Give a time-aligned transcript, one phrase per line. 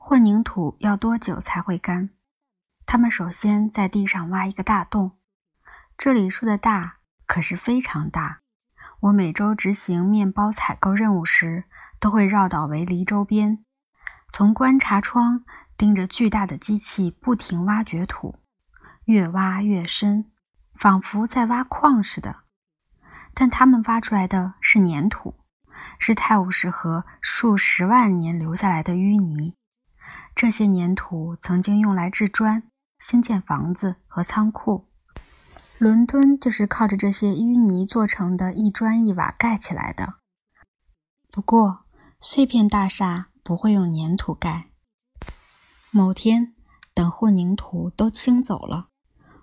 [0.00, 2.10] 混凝土要多久才会干？
[2.86, 5.18] 他们首先在地上挖一个大洞。
[5.98, 8.40] 这里说的大可是非常大。
[9.00, 11.64] 我每周执行面包采购任务时，
[11.98, 13.58] 都会绕到围篱周边，
[14.30, 15.44] 从观察窗
[15.76, 18.38] 盯着巨大的机器不停挖掘土，
[19.04, 20.30] 越挖越深，
[20.74, 22.36] 仿佛在挖矿似的。
[23.34, 25.34] 但他们挖出来的是粘土，
[25.98, 29.54] 是泰晤士河数十万年留下来的淤泥。
[30.38, 32.62] 这些粘土曾经用来制砖、
[33.00, 34.84] 兴建房子和仓库。
[35.78, 40.14] 伦敦就是靠着这些淤泥做成的一砖一瓦盖起来的。
[41.32, 41.86] 不过，
[42.20, 44.68] 碎片大厦不会用粘土盖。
[45.90, 46.54] 某天，
[46.94, 48.90] 等混凝土都清走了，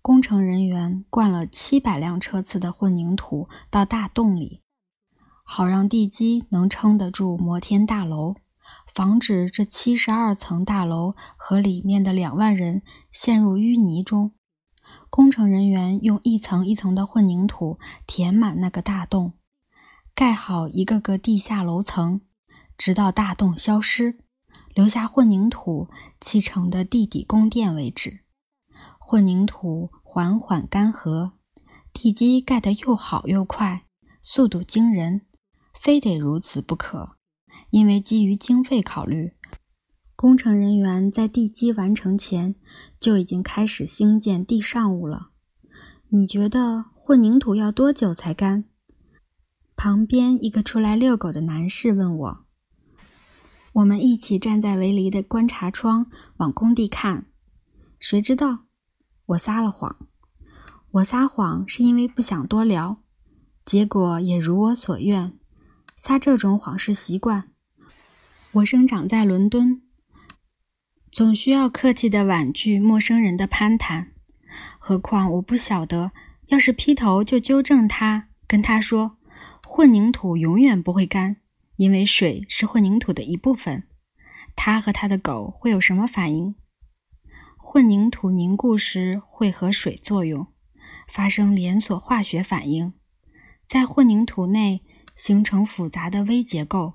[0.00, 4.62] 工程人员灌了七百辆车次的混凝土到大洞里，
[5.42, 8.36] 好让地基能撑得住摩天大楼。
[8.94, 14.32] 防止这七十二层大楼和里面的两万人陷入淤泥中。
[15.10, 19.34] 工程人员用一层一层的混凝土填满那个大洞，
[20.14, 22.20] 盖好一个个地下楼层，
[22.78, 24.18] 直到大洞消失，
[24.74, 25.88] 留下混凝土
[26.20, 28.20] 砌成的地底宫殿为止。
[28.98, 31.32] 混凝土缓缓干涸，
[31.92, 33.86] 地基盖得又好又快，
[34.22, 35.22] 速度惊人，
[35.80, 37.15] 非得如此不可。
[37.76, 39.34] 因为基于经费考虑，
[40.16, 42.54] 工程人员在地基完成前
[42.98, 45.28] 就已经开始兴建地上物了。
[46.08, 48.64] 你觉得混凝土要多久才干？
[49.76, 52.46] 旁边一个出来遛狗的男士问我。
[53.74, 56.06] 我们一起站在围篱的观察窗
[56.38, 57.26] 往工地看。
[57.98, 58.60] 谁知道？
[59.26, 60.08] 我撒了谎。
[60.92, 63.02] 我撒谎是因为不想多聊，
[63.66, 65.38] 结果也如我所愿。
[65.98, 67.50] 撒这种谎是习惯。
[68.56, 69.82] 我生长在伦敦，
[71.12, 74.12] 总需要客气地婉拒陌生人的攀谈。
[74.78, 76.12] 何况我不晓得，
[76.46, 79.18] 要是劈头就纠正他，跟他说
[79.66, 81.36] 混凝土永远不会干，
[81.76, 83.82] 因为水是混凝土的一部分，
[84.54, 86.54] 他和他的狗会有什么反应？
[87.58, 90.46] 混凝土凝固时会和水作用，
[91.12, 92.94] 发生连锁化学反应，
[93.68, 94.82] 在混凝土内
[95.14, 96.94] 形成复杂的微结构，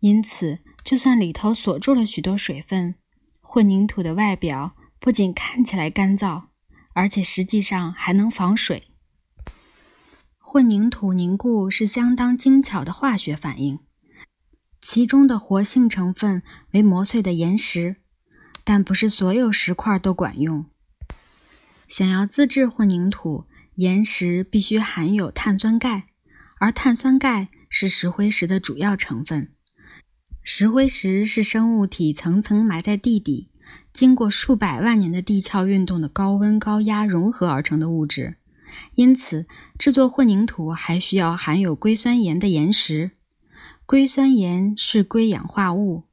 [0.00, 0.58] 因此。
[0.84, 2.94] 就算里头锁住了许多水分，
[3.40, 6.44] 混凝土的外表不仅看起来干燥，
[6.94, 8.88] 而且实际上还能防水。
[10.38, 13.78] 混凝土凝固是相当精巧的化学反应，
[14.80, 16.42] 其中的活性成分
[16.72, 17.96] 为磨碎的岩石，
[18.64, 20.66] 但不是所有石块都管用。
[21.86, 26.06] 想要自制混凝土，岩石必须含有碳酸钙，
[26.58, 29.52] 而碳酸钙是石灰石的主要成分。
[30.42, 33.48] 石灰石是生物体层层埋在地底，
[33.92, 38.36] 经过数百万年的地壳运动的高温高压融合而成的物质。
[38.94, 39.46] 因此，
[39.78, 43.10] 制作混凝土还需要含有硅酸盐的岩石。
[43.84, 46.04] 硅酸盐是硅氧化物，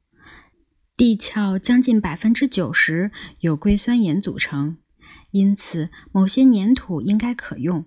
[0.96, 4.76] 地壳将近百分之九十由硅酸盐组成。
[5.30, 7.84] 因此，某些粘土应该可用，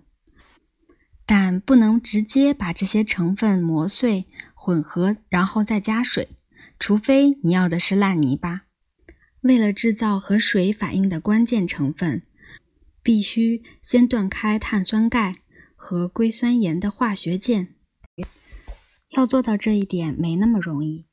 [1.34, 4.26] 但不能直接把这些成分磨碎。
[4.54, 6.36] 混合，然后再加水，
[6.78, 8.64] 除非你要的是烂泥巴。
[9.40, 12.20] 为了制造和水反应的关键成分，
[13.02, 15.38] 必须先断开碳酸钙
[15.74, 17.76] 和硅酸盐的化学键。
[19.16, 21.06] 要做到这一点没那么容易。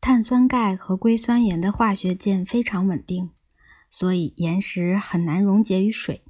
[0.00, 3.30] 碳酸钙和硅酸盐的化学键非常稳定，
[3.90, 6.22] 所以岩石很难溶解于水，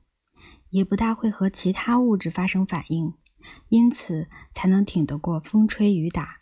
[0.73, 3.15] 也不大会和其他物质发生反应。
[3.69, 6.39] 因此才能挺得过风吹雨打，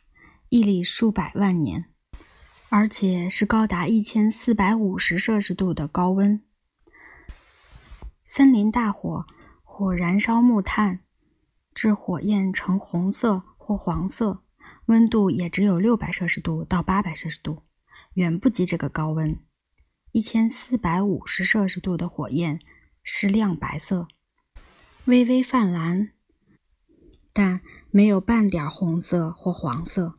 [0.51, 1.87] 屹立数百万年，
[2.69, 6.43] 而且是高达一千四百五十摄氏度的高温。
[8.27, 9.25] 森林大火
[9.63, 11.01] 或燃烧木炭，
[11.75, 14.43] 致火焰呈红色或黄色，
[14.87, 17.63] 温度也只有六百摄氏度到八百摄氏度，
[18.13, 19.39] 远不及这个高温。
[20.13, 22.61] 一千四百五十摄氏度的火焰
[23.03, 24.07] 是亮白色，
[25.11, 26.11] 微微泛蓝。
[27.33, 30.15] 但没有半点红色或黄色，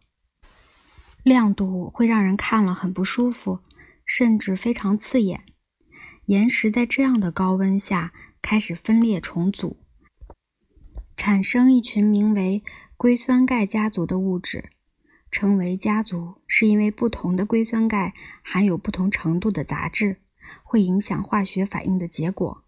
[1.23, 3.59] 亮度会让人看了很不舒服，
[4.05, 5.45] 甚至非常刺眼。
[6.25, 8.11] 岩石在这样的高温下
[8.41, 9.77] 开始分裂重组，
[11.15, 12.61] 产生一群名为
[12.97, 14.71] 硅酸钙家族的物质。
[15.31, 20.17] 称为家族，是因为不同的硅酸钙含有不同程度的杂质，
[20.61, 22.65] 会影响化学反应的结果。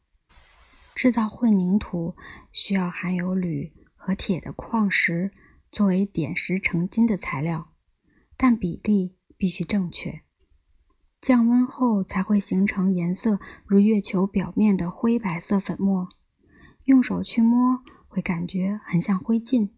[0.96, 2.16] 制造混凝土
[2.52, 3.74] 需要含有铝。
[4.06, 5.32] 和铁的矿石
[5.72, 7.70] 作为点石成金的材料，
[8.36, 10.24] 但比例必须正确。
[11.22, 16.10] 降温后才会形成颜色如月球表面的灰白色粉末。
[16.84, 19.70] 用手去摸，会感觉很像灰烬，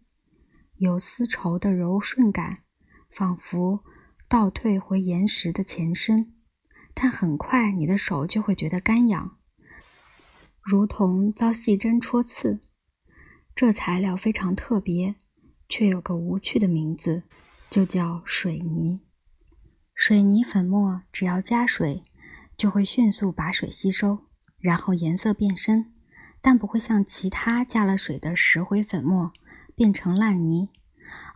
[0.74, 2.64] 有丝绸的柔顺感，
[3.08, 3.84] 仿佛
[4.28, 6.34] 倒退回岩石的前身。
[6.94, 9.35] 但很快，你的手就会觉得干痒，
[10.68, 12.58] 如同遭细针戳刺。
[13.54, 15.14] 这材料非常特别，
[15.68, 17.22] 却有个无趣的名字，
[17.70, 18.98] 就叫水泥。
[19.94, 22.02] 水泥粉末只要加水，
[22.56, 24.26] 就会迅速把水吸收，
[24.58, 25.92] 然后颜色变深，
[26.42, 29.32] 但不会像其他加了水的石灰粉末
[29.76, 30.70] 变成烂泥，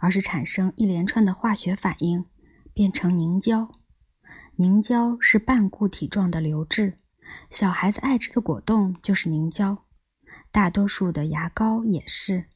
[0.00, 2.24] 而是产生一连串的化学反应，
[2.74, 3.70] 变成凝胶。
[4.56, 6.96] 凝胶是半固体状的流质，
[7.50, 9.84] 小孩子爱吃的果冻就是凝胶，
[10.50, 12.46] 大多数的牙膏也是。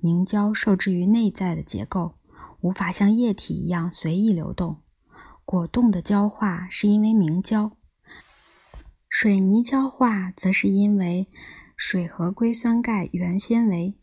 [0.00, 2.18] 凝胶受制于内在的结构，
[2.60, 4.82] 无法像液体一样随意流动。
[5.44, 7.72] 果冻的焦化是因为明胶，
[9.08, 11.28] 水泥焦化则是因为
[11.76, 13.98] 水和硅酸钙原纤维。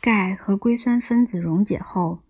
[0.00, 2.22] 钙和硅酸分子溶解后。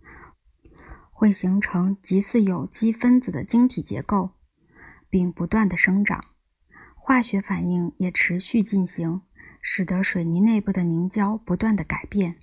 [1.10, 4.30] 会形成极似有机分子的晶体结构，
[5.10, 6.24] 并不断的生长，
[7.08, 9.22] 化学反应也持续进行，
[9.62, 12.36] 使得水泥内部的凝胶不断的改变。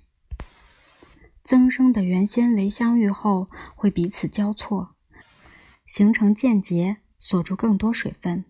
[1.44, 4.96] 增生的原纤维相遇后会彼此交错，
[5.86, 8.44] 形成间结，锁住更多水分，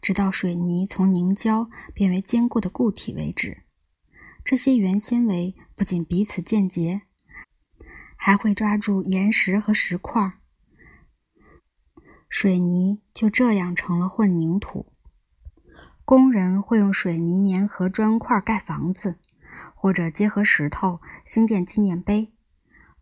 [0.00, 3.62] 直到水泥从凝胶变为坚固的固体为止。
[4.44, 7.02] 这些原纤维不仅彼此间结。
[8.16, 10.32] 还会抓住岩石和石块，
[12.28, 14.91] 水泥就这样成了混凝土。
[16.12, 19.16] 工人会用水泥粘合砖块盖房子，
[19.74, 22.30] 或者结合石头兴建纪念碑。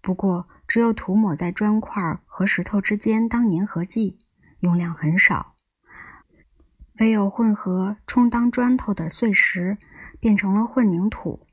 [0.01, 4.17] 不过，只有涂抹在砖块和石头之间当粘合剂，
[4.61, 5.57] 用量很少；
[7.01, 9.77] 唯有混合充当砖头的碎石，
[10.21, 11.45] 变成了混凝土。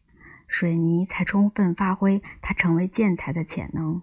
[0.47, 3.99] 水泥才充分发挥它成为建材的潜能。